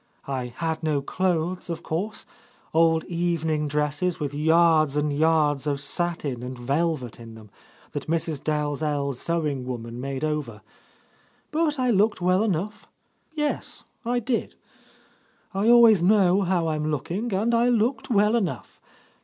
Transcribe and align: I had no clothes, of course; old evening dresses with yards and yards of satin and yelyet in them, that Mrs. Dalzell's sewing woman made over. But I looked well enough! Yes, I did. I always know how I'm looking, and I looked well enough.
I 0.25 0.45
had 0.47 0.81
no 0.81 1.03
clothes, 1.03 1.69
of 1.69 1.83
course; 1.83 2.25
old 2.73 3.03
evening 3.03 3.67
dresses 3.67 4.19
with 4.19 4.33
yards 4.33 4.97
and 4.97 5.13
yards 5.13 5.67
of 5.67 5.79
satin 5.79 6.41
and 6.41 6.57
yelyet 6.57 7.19
in 7.19 7.35
them, 7.35 7.51
that 7.91 8.07
Mrs. 8.09 8.43
Dalzell's 8.43 9.19
sewing 9.19 9.63
woman 9.63 10.01
made 10.01 10.23
over. 10.23 10.63
But 11.51 11.77
I 11.77 11.91
looked 11.91 12.19
well 12.19 12.41
enough! 12.41 12.87
Yes, 13.35 13.83
I 14.03 14.17
did. 14.17 14.55
I 15.53 15.69
always 15.69 16.01
know 16.01 16.41
how 16.41 16.69
I'm 16.69 16.89
looking, 16.89 17.31
and 17.31 17.53
I 17.53 17.69
looked 17.69 18.09
well 18.09 18.35
enough. 18.35 18.81